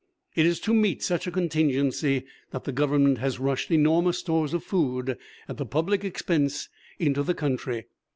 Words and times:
It 0.35 0.47
is 0.47 0.59
to 0.61 0.73
meet 0.73 1.03
such 1.03 1.27
a 1.27 1.31
contingency 1.31 2.25
that 2.49 2.63
the 2.63 2.71
Government 2.71 3.19
has 3.19 3.37
rushed 3.39 3.69
enormous 3.69 4.17
stores 4.17 4.51
of 4.51 4.63
food 4.63 5.15
at 5.47 5.57
the 5.57 5.65
public 5.67 6.03
expense 6.03 6.69
into 6.97 7.21
the 7.21 7.35
country. 7.35 7.85